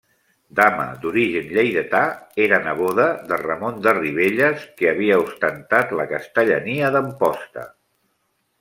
Dama 0.59 0.85
d'origen 1.01 1.51
lleidatà, 1.57 1.99
era 2.45 2.59
neboda 2.69 3.05
de 3.33 3.39
Ramon 3.43 3.77
de 3.89 3.95
Ribelles, 3.99 4.65
que 4.81 4.89
havia 4.95 5.21
ostentat 5.27 5.97
la 6.01 6.09
castellania 6.17 6.91
d'Amposta. 6.97 7.71